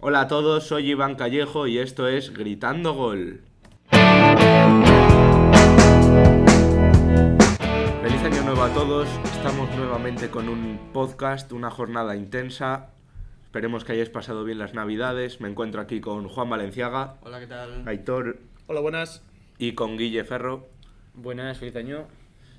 [0.00, 3.42] Hola a todos, soy Iván Callejo y esto es Gritando Gol.
[8.02, 12.90] Feliz año nuevo a todos, estamos nuevamente con un podcast, una jornada intensa.
[13.44, 15.40] Esperemos que hayáis pasado bien las navidades.
[15.40, 17.86] Me encuentro aquí con Juan Valenciaga, Hola, ¿qué tal?
[17.86, 18.38] Aitor
[18.68, 19.22] Hola, buenas.
[19.58, 20.68] y con Guille Ferro.
[21.14, 22.06] Buenas, feliz año.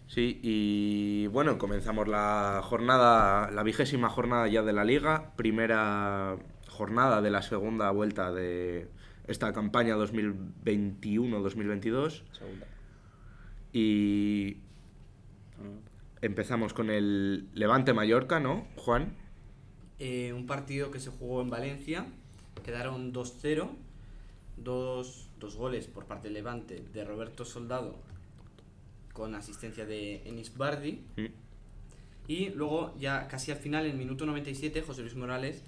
[0.08, 6.36] Sí, y bueno, comenzamos la jornada, la vigésima jornada ya de la liga, primera
[6.72, 8.88] jornada de la segunda vuelta de
[9.28, 12.66] esta campaña 2021-2022 Segunda.
[13.74, 14.58] y
[16.22, 19.14] empezamos con el Levante Mallorca, ¿no, Juan?
[20.00, 22.06] Eh, un partido que se jugó en Valencia,
[22.66, 23.70] quedaron 2-0,
[24.58, 27.96] dos, dos goles por parte del Levante de Roberto Soldado
[29.14, 31.26] con asistencia de Enis Bardi Mm.
[32.28, 35.64] y luego ya casi al final, en el minuto 97, José Luis Morales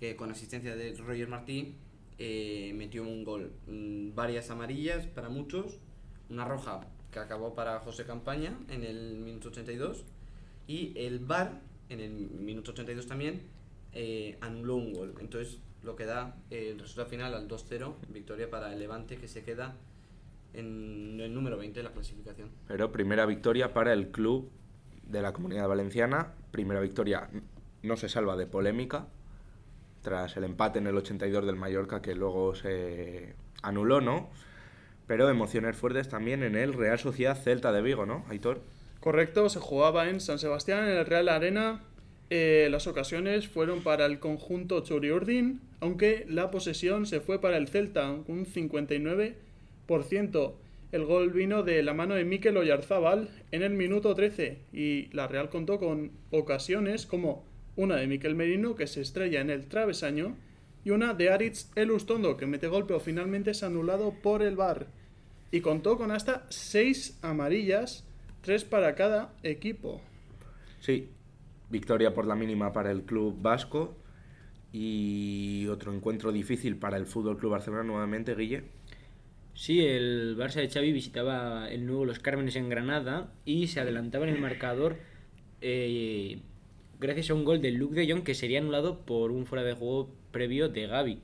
[0.00, 1.76] que con asistencia de Roger Martí
[2.18, 3.52] eh, metió un gol.
[3.66, 5.78] Mm, Varias amarillas para muchos,
[6.30, 6.80] una roja
[7.12, 10.04] que acabó para José Campaña en el minuto 82
[10.66, 13.42] y el VAR en el minuto 82 también
[13.92, 15.14] eh, anuló un gol.
[15.20, 19.28] Entonces lo que da eh, el resultado final al 2-0, victoria para el Levante que
[19.28, 19.76] se queda
[20.54, 22.48] en el número 20 de la clasificación.
[22.68, 24.50] Pero primera victoria para el club
[25.06, 27.28] de la Comunidad Valenciana, primera victoria
[27.82, 29.08] no se salva de polémica
[30.02, 34.30] tras el empate en el 82 del Mallorca que luego se anuló, ¿no?
[35.06, 38.62] Pero emociones fuertes también en el Real Sociedad Celta de Vigo, ¿no, Aitor?
[39.00, 41.82] Correcto, se jugaba en San Sebastián, en el Real Arena.
[42.28, 47.66] Eh, las ocasiones fueron para el conjunto Churiurdin, aunque la posesión se fue para el
[47.66, 50.54] Celta, un 59%.
[50.92, 55.28] El gol vino de la mano de Mikel Oyarzábal en el minuto 13 y la
[55.28, 57.44] Real contó con ocasiones como
[57.76, 60.36] una de Mikel Merino que se estrella en el travesaño
[60.84, 64.86] y una de Aritz Elustondo que mete gol pero finalmente es anulado por el VAR
[65.50, 68.04] y contó con hasta seis amarillas,
[68.42, 70.00] tres para cada equipo.
[70.80, 71.08] Sí,
[71.70, 73.96] victoria por la mínima para el club vasco
[74.72, 78.62] y otro encuentro difícil para el Fútbol Club Barcelona nuevamente, Guille.
[79.54, 84.26] Sí, el Barça de Xavi visitaba el nuevo Los Cármenes en Granada y se adelantaba
[84.26, 84.96] en el marcador
[85.60, 86.40] eh,
[87.00, 89.72] gracias a un gol de Luke de Jong que sería anulado por un fuera de
[89.72, 91.20] juego previo de Gaby.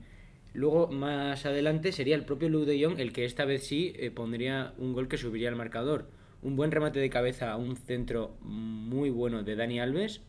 [0.53, 4.09] Luego, más adelante, sería el propio Luke de Jong el que esta vez sí eh,
[4.09, 6.09] pondría un gol que subiría al marcador.
[6.41, 10.21] Un buen remate de cabeza a un centro muy bueno de Dani Alves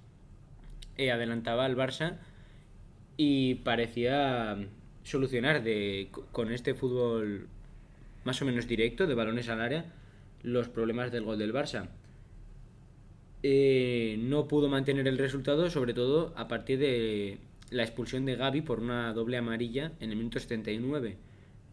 [0.99, 2.19] eh, adelantaba al Barça
[3.17, 4.59] y parecía
[5.03, 7.49] solucionar de, con este fútbol
[8.25, 9.87] más o menos directo de balones al área
[10.43, 11.89] los problemas del gol del Barça.
[13.43, 17.39] Eh, no pudo mantener el resultado, sobre todo a partir de
[17.71, 21.17] la expulsión de Gaby por una doble amarilla en el minuto 79.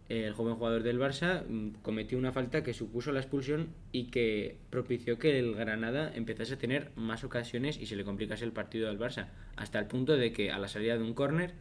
[0.08, 4.58] El joven jugador del Barça mm, cometió una falta que supuso la expulsión y que
[4.70, 8.90] propició que el Granada empezase a tener más ocasiones y se le complicase el partido
[8.90, 11.54] al Barça, hasta el punto de que a la salida de un córner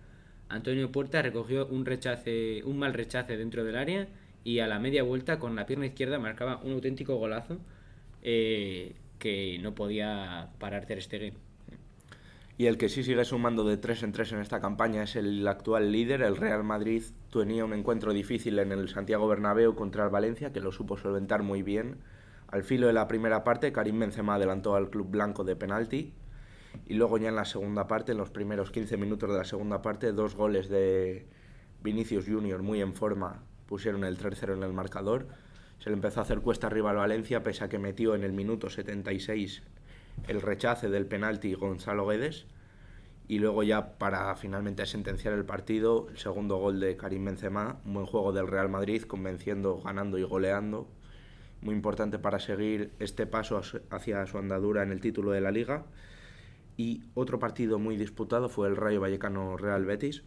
[0.49, 4.09] Antonio Puerta recogió un rechace, un mal rechace dentro del área
[4.45, 7.59] y a la media vuelta con la pierna izquierda marcaba un auténtico golazo
[8.23, 11.35] eh, que no podía parar Ter Stegen.
[12.57, 15.47] Y el que sí sigue sumando de tres en tres en esta campaña es el
[15.49, 17.03] actual líder, el Real Madrid.
[17.33, 21.43] Tenía un encuentro difícil en el Santiago Bernabéu contra el Valencia, que lo supo solventar
[21.43, 21.97] muy bien.
[22.47, 26.13] Al filo de la primera parte, Karim Benzema adelantó al club blanco de penalti.
[26.87, 29.83] Y luego ya en la segunda parte, en los primeros 15 minutos de la segunda
[29.83, 31.27] parte, dos goles de
[31.83, 35.27] Vinicius Junior muy en forma pusieron el 3-0 en el marcador.
[35.79, 38.33] Se le empezó a hacer cuesta arriba al Valencia, pese a que metió en el
[38.33, 39.63] minuto 76
[40.29, 42.47] el rechace del penalti Gonzalo Guedes.
[43.27, 47.95] Y luego ya para finalmente sentenciar el partido el segundo gol de Karim Benzema un
[47.95, 50.87] buen juego del Real Madrid convenciendo ganando y goleando.
[51.63, 55.87] Muy importante para seguir este paso hacia su andadura en el título de la liga.
[56.77, 60.23] Y otro partido muy disputado fue el Rayo Vallecano Real Betis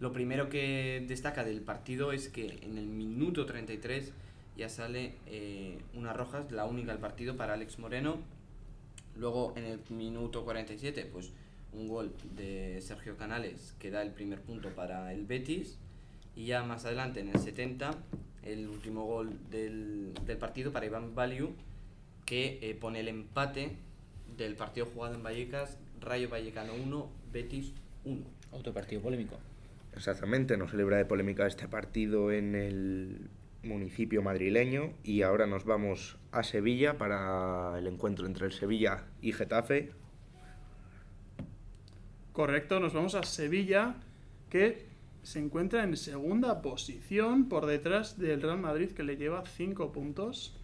[0.00, 4.12] Lo primero que destaca del partido es que en el minuto 33
[4.56, 8.18] ya sale eh, una roja, la única del partido para Alex Moreno.
[9.16, 11.32] Luego en el minuto 47, pues
[11.72, 15.78] un gol de Sergio Canales que da el primer punto para el Betis.
[16.36, 17.92] Y ya más adelante, en el 70,
[18.42, 21.52] el último gol del, del partido para Iván Valiu,
[22.26, 23.76] que eh, pone el empate
[24.36, 27.72] del partido jugado en Vallecas, Rayo Vallecano 1, Betis
[28.04, 28.20] 1.
[28.50, 29.38] Otro partido polémico.
[29.96, 33.30] Exactamente, no se libra de polémica este partido en el
[33.62, 39.32] municipio madrileño y ahora nos vamos a Sevilla para el encuentro entre el Sevilla y
[39.32, 39.92] Getafe.
[42.32, 43.94] Correcto, nos vamos a Sevilla,
[44.50, 44.86] que
[45.22, 50.56] se encuentra en segunda posición por detrás del Real Madrid que le lleva 5 puntos.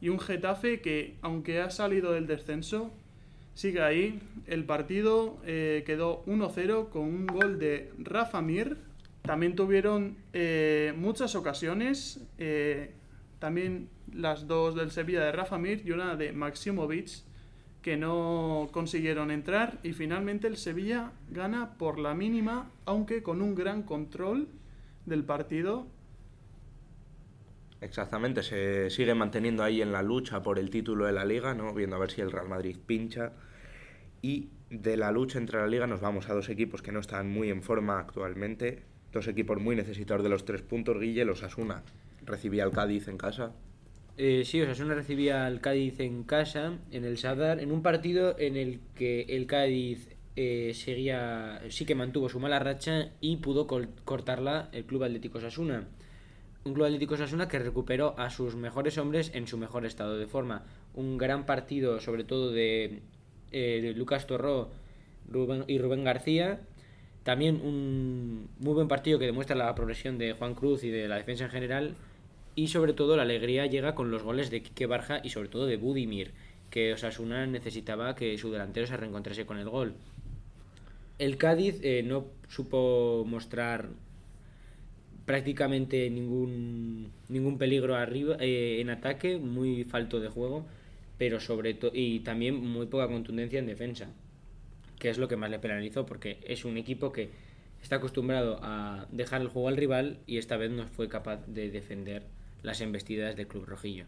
[0.00, 2.92] Y un Getafe que, aunque ha salido del descenso,
[3.54, 4.20] sigue ahí.
[4.46, 8.76] El partido eh, quedó 1-0 con un gol de Rafa Mir.
[9.22, 12.20] También tuvieron eh, muchas ocasiones.
[12.38, 12.92] eh,
[13.38, 17.10] también las dos del Sevilla de Rafa Mir y una de Maximovic
[17.82, 23.54] que no consiguieron entrar y finalmente el Sevilla gana por la mínima, aunque con un
[23.54, 24.48] gran control
[25.04, 25.86] del partido.
[27.84, 31.74] Exactamente, se sigue manteniendo ahí en la lucha por el título de la liga, ¿no?
[31.74, 33.32] Viendo a ver si el Real Madrid pincha.
[34.22, 37.30] Y de la lucha entre la liga nos vamos a dos equipos que no están
[37.30, 38.82] muy en forma actualmente.
[39.12, 40.98] Dos equipos muy necesitados de los tres puntos.
[40.98, 41.82] Guille, los Asuna
[42.24, 43.52] recibía al Cádiz en casa.
[44.16, 48.56] Eh, sí, Osasuna recibía al Cádiz en casa, en el Sadar, en un partido en
[48.56, 54.68] el que el Cádiz eh, seguía, sí que mantuvo su mala racha y pudo cortarla
[54.72, 55.86] el Club Atlético Osasuna.
[56.64, 60.26] Un Club Atlético Osasuna que recuperó a sus mejores hombres en su mejor estado de
[60.26, 60.64] forma.
[60.94, 63.00] Un gran partido, sobre todo de,
[63.52, 64.70] eh, de Lucas Torró
[65.30, 66.60] Rubén- y Rubén García.
[67.22, 71.16] También un muy buen partido que demuestra la progresión de Juan Cruz y de la
[71.16, 71.94] defensa en general.
[72.54, 75.66] Y sobre todo la alegría llega con los goles de Quique Barja y sobre todo
[75.66, 76.32] de Budimir,
[76.70, 79.94] que Osasuna necesitaba que su delantero se reencontrase con el gol.
[81.18, 83.88] El Cádiz eh, no supo mostrar
[85.26, 90.66] prácticamente ningún, ningún peligro arriba eh, en ataque, muy falto de juego,
[91.18, 94.08] pero sobre todo y también muy poca contundencia en defensa,
[94.98, 97.30] que es lo que más le penalizó porque es un equipo que
[97.82, 101.70] está acostumbrado a dejar el juego al rival y esta vez no fue capaz de
[101.70, 102.24] defender
[102.62, 104.06] las embestidas del club rojillo.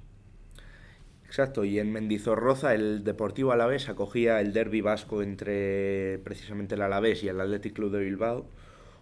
[1.27, 7.25] Exacto, y en Mendizorroza el Deportivo Alavés acogía el derby vasco entre precisamente el Alavés
[7.25, 8.47] y el Athletic Club de Bilbao.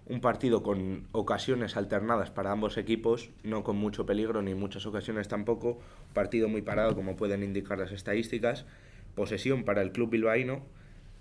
[0.06, 5.28] Un partido con ocasiones alternadas para ambos equipos, no con mucho peligro ni muchas ocasiones
[5.28, 5.78] tampoco.
[6.12, 8.66] Partido muy parado, como pueden indicar las estadísticas.
[9.14, 10.62] Posesión para el club bilbaíno,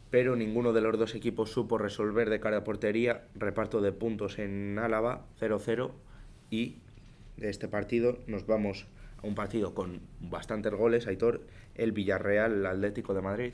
[0.09, 3.23] pero ninguno de los dos equipos supo resolver de cara a portería.
[3.35, 5.91] Reparto de puntos en Álava, 0-0.
[6.49, 6.79] Y
[7.37, 8.87] de este partido nos vamos
[9.23, 11.41] a un partido con bastantes goles, Aitor,
[11.75, 13.53] el Villarreal el Atlético de Madrid.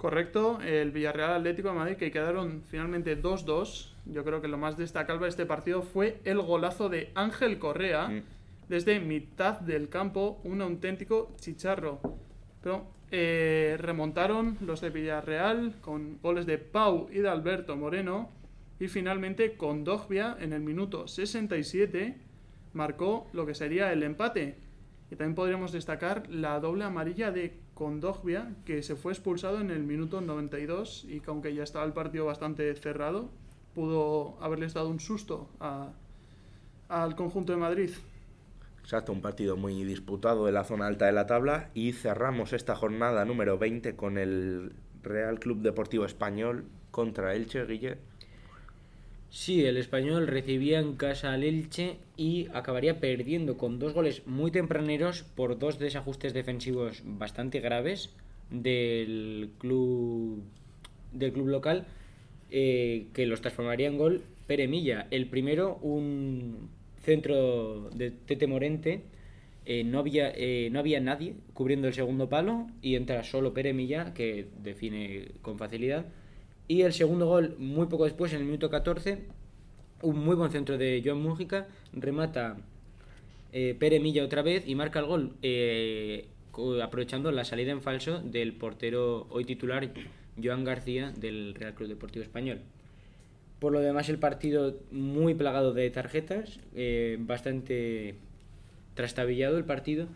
[0.00, 3.92] Correcto, el Villarreal Atlético de Madrid que quedaron finalmente 2-2.
[4.06, 8.08] Yo creo que lo más destacable de este partido fue el golazo de Ángel Correa
[8.08, 8.22] Mm.
[8.70, 12.00] desde mitad del campo, un auténtico chicharro.
[12.62, 18.30] Pero eh, remontaron los de Villarreal con goles de Pau y de Alberto Moreno
[18.78, 22.16] y finalmente con Dogbia en el minuto 67
[22.72, 24.56] marcó lo que sería el empate.
[25.10, 29.84] Y también podríamos destacar la doble amarilla de Condogbia, que se fue expulsado en el
[29.84, 33.30] minuto 92 y que aunque ya estaba el partido bastante cerrado,
[33.74, 35.48] pudo haberles dado un susto
[36.90, 37.90] al conjunto de Madrid.
[38.82, 42.76] Exacto, un partido muy disputado de la zona alta de la tabla y cerramos esta
[42.76, 47.96] jornada número 20 con el Real Club Deportivo Español contra Elche, Guille.
[49.30, 54.50] Sí, el español recibía en casa al Elche y acabaría perdiendo con dos goles muy
[54.50, 58.10] tempraneros por dos desajustes defensivos bastante graves
[58.50, 60.42] del club
[61.12, 61.86] del club local
[62.50, 65.06] eh, que los transformaría en gol Pere Milla.
[65.12, 66.68] El primero, un
[67.02, 69.02] centro de Tete Morente,
[69.64, 73.72] eh, no, había, eh, no había nadie cubriendo el segundo palo y entra solo Pere
[73.72, 76.06] Milla que define con facilidad.
[76.70, 79.18] Y el segundo gol, muy poco después, en el minuto 14,
[80.02, 82.58] un muy buen centro de Joan Mújica, remata
[83.52, 86.28] eh, Pere Milla otra vez y marca el gol, eh,
[86.80, 89.90] aprovechando la salida en falso del portero hoy titular
[90.40, 92.60] Joan García del Real Club Deportivo Español.
[93.58, 98.14] Por lo demás, el partido muy plagado de tarjetas, eh, bastante
[98.94, 100.06] trastabillado el partido.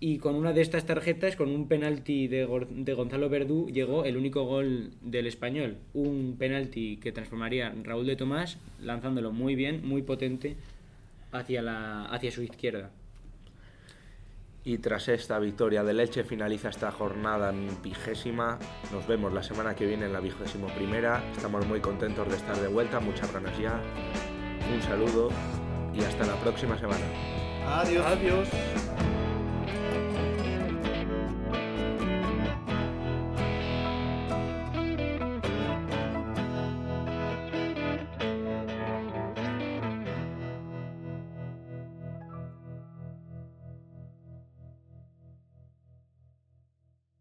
[0.00, 4.16] Y con una de estas tarjetas, con un penalti de, de Gonzalo Verdú, llegó el
[4.16, 5.78] único gol del español.
[5.92, 10.56] Un penalti que transformaría Raúl de Tomás, lanzándolo muy bien, muy potente,
[11.32, 12.90] hacia, la, hacia su izquierda.
[14.64, 18.58] Y tras esta victoria del Elche finaliza esta jornada en vigésima.
[18.92, 21.24] Nos vemos la semana que viene en la vigésimo primera.
[21.32, 23.80] Estamos muy contentos de estar de vuelta, muchas ganas ya.
[24.72, 25.30] Un saludo
[25.94, 27.04] y hasta la próxima semana.
[27.66, 28.48] Adiós.